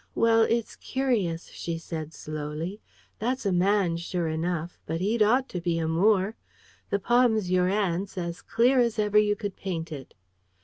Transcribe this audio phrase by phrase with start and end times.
[0.15, 2.81] "Well, it's curious," she said, slowly.
[3.19, 6.35] "That's a man, sure enough: but he'd ought to be a Moore.
[6.89, 10.15] The palm's your aunt's as clear as ever you could paint it!"